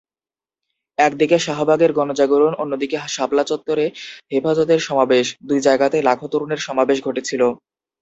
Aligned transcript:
একদিকে 0.97 1.37
শাহবাগের 1.39 1.91
গণজাগরণ, 1.97 2.53
অন্যদিকে 2.55 2.97
শাপলা 3.15 3.43
চত্বরে 3.47 3.85
হেফাজতের 4.31 4.79
সমাবেশ—দুই 4.87 5.59
জায়গাতেই 5.67 6.03
লাখো 6.09 6.25
তরুণের 6.31 6.61
সমাবেশ 6.67 6.97
ঘটেছিল। 7.07 7.41